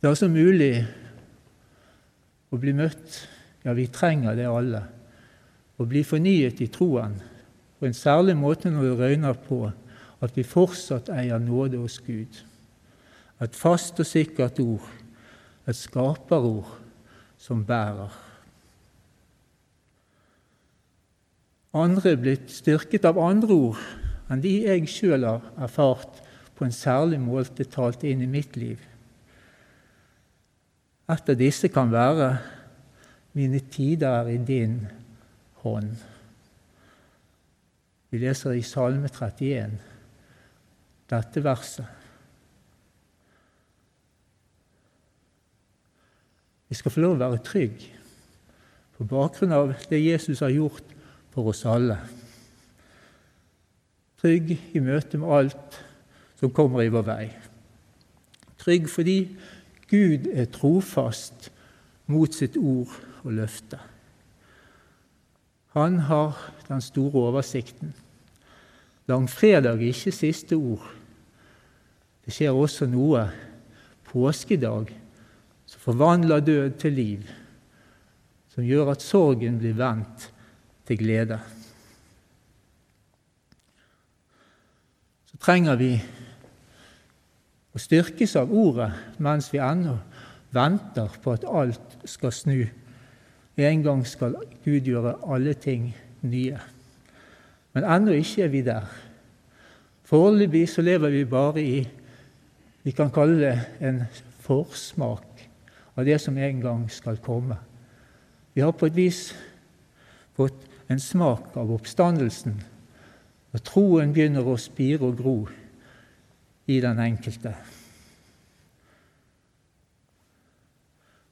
Det 0.00 0.08
er 0.08 0.14
altså 0.14 0.28
mulig 0.32 0.72
å 2.52 2.58
bli 2.60 2.72
møtt, 2.76 3.22
ja, 3.66 3.74
vi 3.76 3.88
trenger 3.92 4.36
det 4.38 4.48
alle, 4.48 4.82
å 5.76 5.84
bli 5.88 6.04
fornyet 6.06 6.62
i 6.64 6.70
troen, 6.72 7.18
på 7.76 7.88
en 7.88 7.96
særlig 7.96 8.36
måte 8.38 8.70
når 8.72 8.86
det 8.86 8.98
røyner 9.00 9.40
på 9.46 9.64
at 10.24 10.36
vi 10.36 10.46
fortsatt 10.46 11.10
eier 11.12 11.42
nåde 11.42 11.80
hos 11.82 11.98
Gud. 12.06 12.38
Et 13.42 13.56
fast 13.56 13.98
og 14.00 14.08
sikkert 14.08 14.60
ord, 14.62 14.86
et 15.68 15.76
skaperord 15.76 16.70
som 17.38 17.64
bærer. 17.66 18.14
Andre 21.76 22.14
er 22.14 22.20
blitt 22.20 22.52
styrket 22.54 23.04
av 23.04 23.20
andre 23.20 23.56
ord 23.68 23.82
enn 24.32 24.40
de 24.42 24.54
jeg 24.64 24.88
sjøl 24.90 25.26
har 25.26 25.44
erfart 25.62 26.22
på 26.56 26.64
en 26.64 26.74
særlig 26.74 27.18
måte 27.20 27.66
talt 27.68 28.02
inn 28.08 28.24
i 28.24 28.30
mitt 28.30 28.56
liv. 28.56 28.80
Et 31.06 31.28
av 31.30 31.36
disse 31.38 31.68
kan 31.68 31.92
være 31.92 32.38
'Mine 33.34 33.60
tider 33.60 34.08
er 34.08 34.28
i 34.32 34.38
din 34.38 34.86
hånd'. 35.62 36.00
Vi 38.10 38.18
leser 38.18 38.52
i 38.52 38.62
Salme 38.62 39.08
31 39.08 39.78
dette 41.10 41.44
verset. 41.44 41.84
Vi 46.68 46.74
skal 46.74 46.90
få 46.90 47.02
lov 47.02 47.16
å 47.16 47.22
være 47.22 47.42
trygg 47.46 47.82
på 48.96 49.06
bakgrunn 49.06 49.54
av 49.54 49.74
det 49.90 50.00
Jesus 50.02 50.40
har 50.42 50.54
gjort 50.54 50.94
for 51.34 51.52
oss 51.52 51.64
alle. 51.68 51.98
Trygg 54.18 54.54
i 54.74 54.80
møte 54.82 55.20
med 55.20 55.34
alt 55.36 55.78
som 56.40 56.52
kommer 56.54 56.82
i 56.82 56.90
vår 56.92 57.04
vei. 57.06 57.26
Trygg 58.58 58.88
fordi 58.90 59.18
Gud 59.90 60.26
er 60.32 60.48
trofast 60.50 61.50
mot 62.10 62.34
sitt 62.34 62.56
ord 62.58 62.90
og 63.22 63.36
løfte. 63.36 63.78
Han 65.76 66.00
har 66.08 66.34
den 66.66 66.82
store 66.82 67.28
oversikten. 67.28 67.92
Langfredag 69.06 69.78
er 69.78 69.92
ikke 69.92 70.14
siste 70.14 70.56
ord. 70.56 70.82
Det 72.24 72.34
skjer 72.34 72.56
også 72.56 72.88
noe 72.90 73.28
påskedag 74.08 74.90
forvandler 75.86 76.40
død 76.40 76.70
til 76.82 76.92
liv, 76.92 77.26
som 78.50 78.64
gjør 78.66 78.90
at 78.96 79.04
sorgen 79.04 79.60
blir 79.60 79.76
vendt 79.78 80.24
til 80.86 80.98
glede. 80.98 81.38
Så 85.30 85.38
trenger 85.38 85.78
vi 85.78 85.92
å 87.70 87.82
styrkes 87.82 88.34
av 88.40 88.50
ordet 88.50 88.90
mens 89.22 89.52
vi 89.52 89.62
ennå 89.62 89.94
venter 90.56 91.20
på 91.22 91.36
at 91.36 91.46
alt 91.46 91.98
skal 92.08 92.34
snu. 92.34 92.64
En 93.56 93.84
gang 93.84 94.02
skal 94.08 94.34
Gud 94.64 94.88
gjøre 94.90 95.18
alle 95.22 95.54
ting 95.54 95.92
nye. 96.26 96.58
Men 97.76 97.86
ennå 97.94 98.16
ikke 98.16 98.48
er 98.48 98.50
vi 98.50 98.64
der. 98.66 98.90
Foreløpig 100.06 100.66
så 100.72 100.82
lever 100.82 101.14
vi 101.14 101.22
bare 101.30 101.62
i 101.62 101.78
vi 102.86 102.94
kan 102.94 103.10
kalle 103.10 103.38
det 103.42 103.86
en 103.86 104.04
forsmak 104.46 105.35
av 105.96 106.04
det 106.04 106.18
som 106.20 106.36
en 106.38 106.60
gang 106.60 106.86
skal 106.92 107.18
komme. 107.24 107.56
Vi 108.54 108.62
har 108.64 108.72
på 108.72 108.88
et 108.88 108.96
vis 108.96 109.20
fått 110.36 110.66
en 110.92 111.00
smak 111.00 111.56
av 111.56 111.72
oppstandelsen, 111.74 112.60
og 113.52 113.64
troen 113.64 114.12
begynner 114.12 114.46
å 114.46 114.58
spire 114.60 115.08
og 115.08 115.16
gro 115.18 115.36
i 116.68 116.78
den 116.84 117.00
enkelte. 117.00 117.54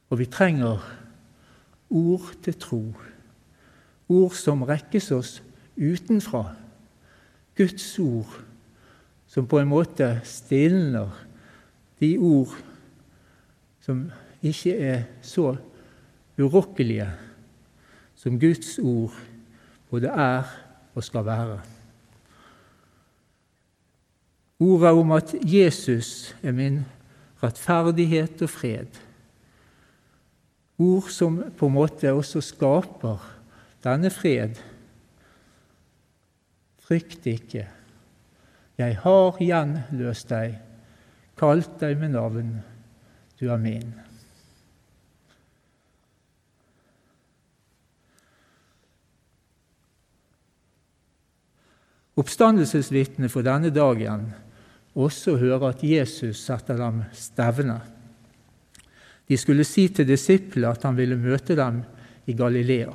Og 0.08 0.20
vi 0.20 0.28
trenger 0.30 0.82
ord 1.90 2.32
til 2.44 2.56
tro, 2.60 2.82
ord 4.08 4.36
som 4.38 4.64
rekkes 4.66 5.10
oss 5.16 5.38
utenfra. 5.76 6.46
Guds 7.58 7.86
ord 7.98 8.30
som 9.30 9.46
på 9.50 9.58
en 9.58 9.70
måte 9.70 10.08
stilner 10.26 11.10
de 11.98 12.14
ord 12.18 12.52
som 13.82 14.06
ikke 14.44 14.74
er 14.76 15.04
så 15.24 15.54
urokkelige 16.38 17.08
som 18.18 18.36
Guds 18.40 18.78
ord 18.78 19.16
både 19.90 20.08
er 20.08 20.50
og 20.94 21.04
skal 21.04 21.24
være. 21.26 21.60
Ordet 24.64 24.90
om 24.90 25.12
at 25.12 25.34
Jesus 25.42 26.36
er 26.42 26.52
min 26.52 26.84
rettferdighet 27.42 28.42
og 28.42 28.50
fred. 28.50 29.00
Ord 30.78 31.10
som 31.12 31.42
på 31.58 31.68
en 31.68 31.76
måte 31.76 32.12
også 32.12 32.40
skaper 32.42 33.20
denne 33.84 34.10
fred. 34.10 34.56
Frykt 36.84 37.26
ikke. 37.26 37.66
Jeg 38.78 38.96
har 39.04 39.38
gjenløst 39.38 40.32
deg, 40.32 40.56
kalt 41.38 41.76
deg 41.80 41.98
med 42.00 42.16
navn. 42.16 42.56
Du 43.38 43.46
er 43.50 43.60
min. 43.60 43.92
Oppstandelsesvitnet 52.14 53.32
for 53.32 53.46
denne 53.46 53.72
dagen 53.74 54.28
også 54.94 55.34
høre 55.40 55.72
at 55.72 55.82
Jesus 55.82 56.44
setter 56.46 56.78
dem 56.78 57.02
stevne. 57.16 57.80
De 59.26 59.38
skulle 59.40 59.64
si 59.66 59.88
til 59.88 60.06
disiplene 60.06 60.70
at 60.70 60.84
han 60.86 60.96
ville 60.98 61.18
møte 61.18 61.56
dem 61.58 61.82
i 62.30 62.36
Galilea. 62.36 62.92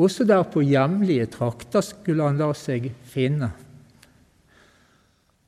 Også 0.00 0.24
der 0.26 0.42
på 0.50 0.62
hjemlige 0.64 1.26
trakter 1.30 1.84
skulle 1.84 2.24
han 2.26 2.40
la 2.40 2.50
seg 2.56 2.88
finne. 3.06 3.50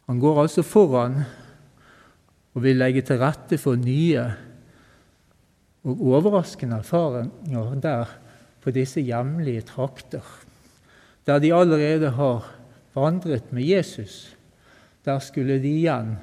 Han 0.06 0.20
går 0.22 0.42
altså 0.44 0.62
foran 0.62 1.22
og 2.54 2.62
vil 2.62 2.78
legge 2.78 3.02
til 3.06 3.18
rette 3.20 3.58
for 3.58 3.78
nye 3.80 4.22
og 5.86 6.04
overraskende 6.14 6.78
erfaringer 6.82 7.74
der 7.82 8.14
på 8.62 8.72
disse 8.74 9.02
hjemlige 9.02 9.62
trakter, 9.66 10.22
der 11.26 11.42
de 11.42 11.52
allerede 11.54 12.10
har 12.14 12.46
vandret 12.94 13.52
med 13.52 13.66
Jesus. 13.66 14.36
Der 15.04 15.18
skulle 15.18 15.58
de 15.62 15.72
igjen 15.82 16.16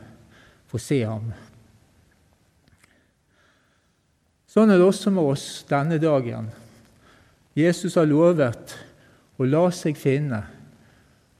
få 0.68 0.80
se 0.82 1.04
ham. 1.06 1.32
Sånn 4.48 4.70
er 4.70 4.78
det 4.78 4.86
også 4.86 5.12
med 5.14 5.34
oss 5.34 5.46
denne 5.70 5.98
dagen. 6.02 6.52
Jesus 7.58 7.96
har 7.98 8.10
lovet 8.10 8.76
å 9.38 9.48
la 9.48 9.68
seg 9.74 9.98
finne 9.98 10.44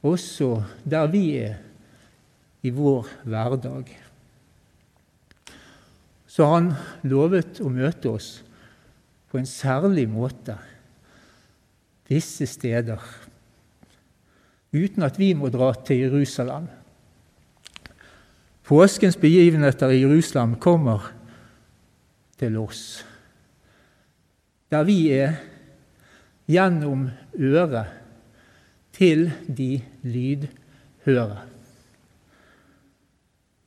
også 0.04 0.58
der 0.84 1.08
vi 1.12 1.28
er 1.40 1.60
i 2.64 2.72
vår 2.74 3.08
hverdag. 3.24 3.92
Så 6.28 6.48
han 6.50 6.72
lovet 7.06 7.62
å 7.62 7.70
møte 7.70 8.12
oss 8.12 8.30
på 9.30 9.40
en 9.40 9.50
særlig 9.50 10.08
måte 10.10 10.56
visse 12.10 12.48
steder, 12.50 13.02
uten 14.74 15.06
at 15.06 15.20
vi 15.20 15.34
må 15.38 15.50
dra 15.54 15.72
til 15.86 16.06
Jerusalem. 16.08 16.68
Påskens 18.64 19.18
begivenheter 19.20 19.92
i 19.94 20.02
Jerusalem 20.02 20.56
kommer 20.56 21.12
til 22.40 22.58
oss. 22.58 23.06
Der 24.72 24.84
vi 24.84 25.12
er 25.12 25.36
gjennom 26.50 27.10
øret 27.40 27.86
til 28.94 29.32
de 29.58 29.82
lydhøre. 30.02 31.42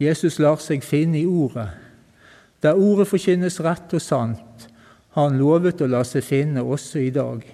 Jesus 0.01 0.38
lar 0.38 0.61
seg 0.61 0.85
finne 0.85 1.21
i 1.21 1.27
Ordet. 1.27 1.71
Der 2.62 2.77
Ordet 2.77 3.09
forkynnes 3.09 3.61
rett 3.64 3.95
og 3.97 4.03
sant, 4.03 4.66
har 5.16 5.29
han 5.29 5.38
lovet 5.40 5.81
å 5.81 5.88
la 5.88 6.03
seg 6.05 6.25
finne 6.25 6.64
også 6.64 7.01
i 7.07 7.12
dag. 7.14 7.45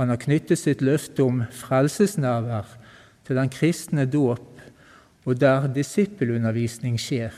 Han 0.00 0.08
har 0.08 0.20
knyttet 0.20 0.58
sitt 0.58 0.82
løfte 0.82 1.24
om 1.24 1.44
frelsesnærvær 1.52 2.76
til 3.26 3.38
den 3.38 3.52
kristne 3.52 4.06
dåp 4.08 4.48
og 5.24 5.38
der 5.38 5.68
disippelundervisning 5.70 6.98
skjer. 7.00 7.34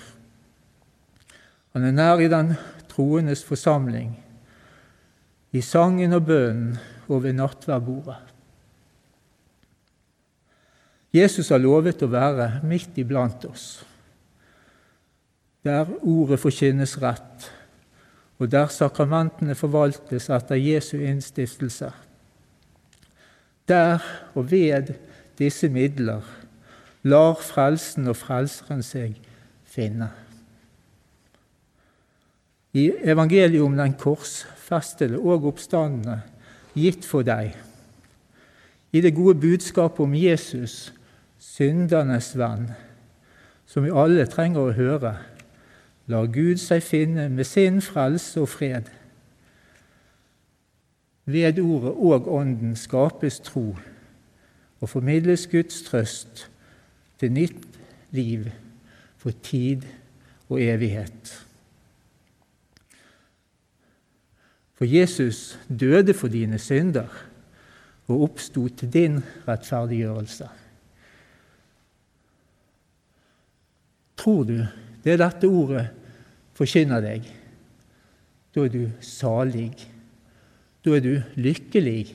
Han 1.74 1.84
er 1.84 1.96
nær 1.96 2.22
i 2.22 2.30
den 2.30 2.54
troendes 2.88 3.42
forsamling, 3.44 4.14
i 5.52 5.60
sangen 5.62 6.14
og 6.14 6.24
bønnen 6.26 6.78
og 7.08 7.24
ved 7.24 7.36
nattverdbordet. 7.38 8.20
Jesus 11.14 11.52
har 11.54 11.62
lovet 11.62 12.02
å 12.02 12.10
være 12.10 12.64
midt 12.66 12.96
iblant 12.98 13.44
oss, 13.46 13.84
der 15.62 15.86
ordet 16.02 16.40
forkynnes 16.42 16.96
rett, 17.02 17.50
og 18.42 18.50
der 18.50 18.66
sakramentene 18.74 19.54
forvaltes 19.54 20.26
etter 20.34 20.58
Jesu 20.58 20.96
innstiftelser. 20.98 21.94
Der 23.68 23.98
og 24.34 24.50
ved 24.50 24.94
disse 25.38 25.68
midler 25.68 26.20
lar 27.02 27.34
frelsen 27.40 28.08
og 28.08 28.16
frelseren 28.16 28.82
seg 28.84 29.16
finne. 29.64 30.10
I 32.74 32.90
evangeliet 33.04 33.62
om 33.62 33.76
den 33.76 33.94
korsfestede 34.00 35.20
og 35.20 35.46
oppstandende 35.48 36.20
gitt 36.74 37.06
for 37.06 37.22
deg, 37.22 37.54
i 38.92 39.00
det 39.00 39.14
gode 39.14 39.36
budskapet 39.40 40.00
om 40.04 40.14
Jesus, 40.14 40.92
syndernes 41.38 42.32
venn, 42.38 42.68
som 43.66 43.86
vi 43.86 43.94
alle 43.94 44.26
trenger 44.30 44.68
å 44.68 44.74
høre, 44.76 45.14
lar 46.10 46.28
Gud 46.30 46.60
seg 46.60 46.82
finne 46.84 47.28
med 47.32 47.46
sin 47.48 47.80
frelse 47.82 48.42
og 48.42 48.50
fred. 48.52 48.90
Ved 51.24 51.58
ordet 51.58 51.90
og 51.90 52.28
Ånden 52.34 52.76
skapes 52.76 53.40
tro 53.40 53.76
og 54.80 54.88
formidles 54.88 55.46
Guds 55.46 55.82
trøst 55.82 56.50
til 57.18 57.32
nytt 57.32 57.78
liv 58.12 58.50
for 59.16 59.32
tid 59.42 59.86
og 60.48 60.60
evighet. 60.62 61.46
For 64.74 64.84
Jesus 64.84 65.58
døde 65.80 66.14
for 66.14 66.28
dine 66.28 66.58
synder 66.58 67.08
og 68.06 68.22
oppsto 68.22 68.68
til 68.68 68.92
din 68.92 69.22
rettferdiggjørelse. 69.48 70.48
Tror 74.16 74.44
du 74.44 74.58
det 75.04 75.18
dette 75.20 75.48
ordet 75.48 75.88
forkynner 76.56 77.00
deg, 77.04 77.24
da 78.54 78.64
er 78.64 78.72
du 78.72 78.84
salig. 79.00 79.93
Da 80.84 80.92
er 80.96 81.00
du 81.00 81.14
lykkelig. 81.40 82.12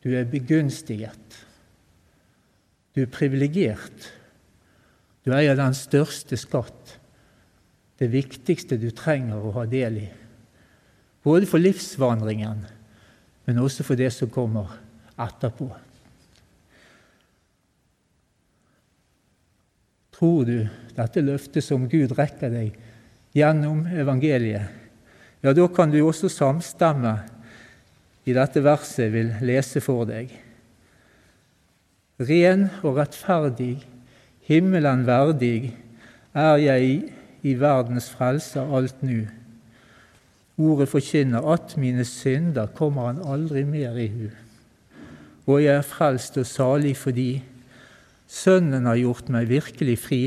Du 0.00 0.08
er 0.16 0.24
begunstiget. 0.24 1.36
Du 2.96 3.02
er 3.04 3.12
privilegert. 3.12 4.08
Du 5.20 5.34
eier 5.36 5.58
den 5.58 5.76
største 5.76 6.38
skatt, 6.40 6.96
det 8.00 8.08
viktigste 8.08 8.78
du 8.80 8.88
trenger 8.96 9.44
å 9.44 9.52
ha 9.58 9.66
del 9.68 9.98
i. 10.00 10.06
Både 11.20 11.44
for 11.48 11.60
livsvandringen, 11.60 12.62
men 13.44 13.60
også 13.60 13.84
for 13.84 14.00
det 14.00 14.08
som 14.16 14.32
kommer 14.32 14.72
etterpå. 15.20 15.68
Tror 20.16 20.48
du 20.48 20.56
dette 20.96 21.24
løftet 21.24 21.64
som 21.64 21.84
Gud 21.88 22.16
rekker 22.16 22.52
deg 22.52 22.80
gjennom 23.36 23.84
evangeliet, 23.92 24.78
ja, 25.40 25.52
da 25.56 25.64
kan 25.72 25.92
du 25.92 26.00
også 26.04 26.28
samstemme 26.32 27.14
i 28.30 28.36
dette 28.36 28.62
verset 28.64 29.10
vil 29.12 29.34
lese 29.44 29.82
for 29.82 30.06
deg. 30.08 30.30
Ren 32.20 32.68
og 32.84 32.98
rettferdig, 33.00 33.80
himmelen 34.46 35.06
verdig, 35.08 35.72
er 36.36 36.60
jeg 36.62 36.90
i 37.42 37.54
verdens 37.58 38.10
frelser 38.12 38.70
alt 38.76 39.02
nu. 39.02 39.24
Ordet 40.60 40.90
forkynner 40.92 41.46
at 41.54 41.74
mine 41.80 42.04
synder 42.04 42.68
kommer 42.76 43.08
han 43.08 43.22
aldri 43.24 43.64
mer 43.64 43.96
i 43.96 44.10
hu. 44.12 44.26
Og 45.48 45.62
jeg 45.64 45.78
er 45.80 45.86
frelst 45.86 46.36
og 46.38 46.46
salig 46.46 46.94
fordi 47.00 47.30
Sønnen 48.30 48.86
har 48.86 48.94
gjort 48.94 49.26
meg 49.34 49.48
virkelig 49.50 49.96
fri, 49.98 50.20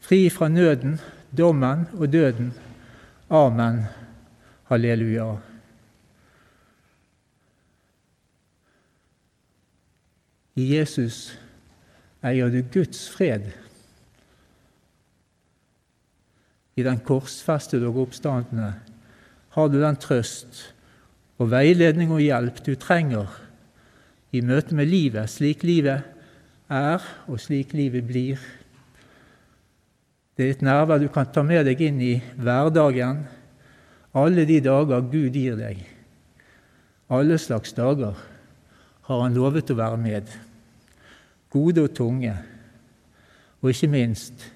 fri 0.00 0.22
fra 0.32 0.48
nøden, 0.48 0.96
dommen 1.36 1.84
og 1.98 2.08
døden. 2.08 2.54
Amen. 3.28 3.82
Halleluja. 4.70 5.34
I 10.56 10.64
Jesus 10.72 11.36
eier 12.24 12.48
du 12.48 12.62
Guds 12.72 13.06
fred. 13.12 13.50
I 16.76 16.84
den 16.84 17.00
korsfestede 17.04 17.88
og 17.88 18.06
oppstandende 18.06 18.72
har 19.56 19.68
du 19.72 19.76
den 19.80 19.98
trøst 20.00 20.62
og 21.36 21.50
veiledning 21.52 22.12
og 22.12 22.24
hjelp 22.24 22.62
du 22.64 22.74
trenger 22.80 23.28
i 24.32 24.40
møte 24.44 24.76
med 24.76 24.88
livet, 24.88 25.28
slik 25.30 25.62
livet 25.64 26.04
er, 26.72 27.04
og 27.28 27.40
slik 27.40 27.72
livet 27.76 28.04
blir. 28.08 28.40
Det 30.36 30.44
er 30.44 30.56
et 30.56 30.64
nærvær 30.64 31.00
du 31.00 31.08
kan 31.12 31.28
ta 31.32 31.44
med 31.46 31.64
deg 31.68 31.80
inn 31.84 32.00
i 32.04 32.14
hverdagen, 32.36 33.22
alle 34.16 34.44
de 34.48 34.58
dager 34.64 35.04
Gud 35.12 35.36
gir 35.36 35.56
deg. 35.60 35.84
Alle 37.12 37.38
slags 37.40 37.76
dager 37.76 38.16
har 39.06 39.22
Han 39.22 39.34
lovet 39.34 39.70
å 39.70 39.78
være 39.78 39.96
med. 39.96 40.28
gode 41.50 41.82
og 41.82 41.94
tunge. 41.94 42.34
Og 43.62 43.70
ikke 43.70 43.88
minst, 43.88 44.52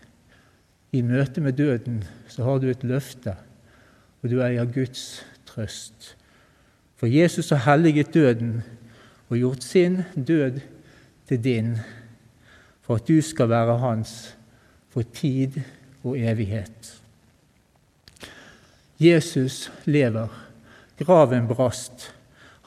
i 0.92 1.02
møte 1.02 1.40
med 1.40 1.52
døden 1.56 2.04
så 2.28 2.44
har 2.44 2.58
du 2.58 2.68
et 2.70 2.84
løfte, 2.84 3.36
og 4.22 4.30
du 4.30 4.40
eier 4.42 4.66
Guds 4.68 5.22
trøst. 5.46 6.16
For 6.96 7.06
Jesus 7.06 7.50
har 7.50 7.64
helliget 7.64 8.14
døden 8.14 8.62
og 9.30 9.38
gjort 9.38 9.64
sin 9.64 10.02
død 10.14 10.60
til 11.28 11.44
din, 11.44 11.78
for 12.82 12.98
at 12.98 13.08
du 13.08 13.22
skal 13.22 13.48
være 13.48 13.78
hans 13.78 14.36
for 14.90 15.02
tid 15.02 15.60
og 16.02 16.18
evighet. 16.18 17.00
Jesus 19.00 19.70
lever. 19.86 20.28
Graven 20.98 21.46
brast. 21.48 22.10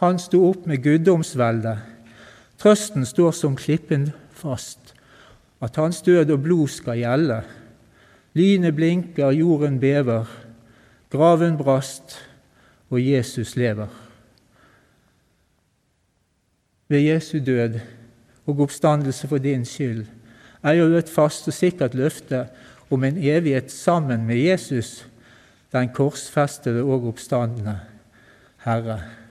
Han 0.04 0.20
sto 0.20 0.42
opp 0.50 0.66
med 0.68 0.82
guddomsveldet. 0.84 1.80
Trøsten 2.60 3.06
står 3.08 3.32
som 3.38 3.56
klippen 3.56 4.10
fast, 4.36 4.92
at 5.64 5.80
hans 5.80 6.02
død 6.04 6.34
og 6.36 6.42
blod 6.44 6.72
skal 6.74 7.00
gjelde. 7.00 7.38
Lynet 8.36 8.76
blinker, 8.76 9.32
jorden 9.32 9.80
bever. 9.80 10.28
Graven 11.14 11.56
brast, 11.56 12.18
og 12.92 13.00
Jesus 13.00 13.56
lever. 13.56 13.88
Ved 16.92 17.08
Jesu 17.08 17.40
død 17.40 17.80
og 18.46 18.60
oppstandelse 18.60 19.28
for 19.32 19.40
din 19.40 19.64
skyld 19.66 20.04
er 20.64 20.76
jo 20.82 20.92
et 20.98 21.10
fast 21.10 21.48
og 21.48 21.56
sikkert 21.56 21.96
løfte 21.96 22.44
om 22.92 23.04
en 23.04 23.18
evighet 23.18 23.72
sammen 23.72 24.28
med 24.28 24.36
Jesus, 24.36 25.08
den 25.72 25.90
korsfestede 25.96 26.84
og 26.84 27.08
oppstandende 27.08 27.80
Herre. 28.68 29.23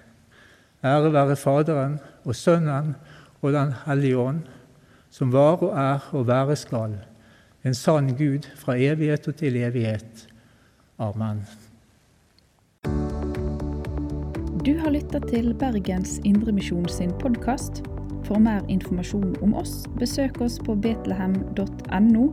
Ære 0.84 1.12
være 1.12 1.36
Faderen 1.36 2.00
og 2.24 2.34
Sønnen 2.34 2.94
og 3.42 3.52
Den 3.52 3.72
hellige 3.86 4.18
ånd, 4.18 4.40
som 5.10 5.32
var 5.32 5.62
og 5.62 5.76
er 5.78 6.08
og 6.12 6.26
være 6.26 6.56
skal, 6.56 6.96
en 7.64 7.74
sann 7.74 8.08
Gud 8.18 8.48
fra 8.58 8.74
evighet 8.74 9.28
og 9.28 9.36
til 9.36 9.56
evighet. 9.56 10.26
Amen. 10.98 11.44
Du 14.66 14.78
har 14.78 14.90
lytta 14.90 15.18
til 15.18 15.54
Bergens 15.54 16.20
Indremisjon 16.24 16.88
sin 16.88 17.12
podkast. 17.20 17.82
For 18.24 18.38
mer 18.38 18.62
informasjon 18.68 19.36
om 19.42 19.54
oss, 19.54 19.86
besøk 19.98 20.40
oss 20.40 20.58
på 20.62 20.74
betlehem.no, 20.74 22.26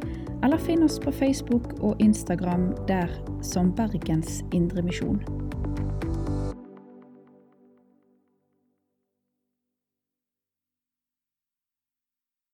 eller 0.43 0.57
finn 0.57 0.83
oss 0.85 0.99
på 1.01 1.11
Facebook 1.11 1.73
og 1.81 2.01
Instagram 2.01 2.71
der 2.87 3.09
som 3.41 3.73
Bergens 3.75 4.43
Indremisjon. 4.53 5.48